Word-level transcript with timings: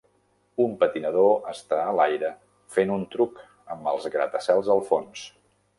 Un 0.63 0.71
patinador 0.83 1.45
està 1.51 1.79
a 1.83 1.93
l'aire 1.99 2.33
fent 2.77 2.97
un 2.97 3.07
truc 3.17 3.39
amb 3.77 3.95
els 3.95 4.13
gratacels 4.19 4.75
al 4.77 4.85
fons. 4.93 5.33